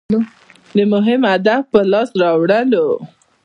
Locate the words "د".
0.75-0.77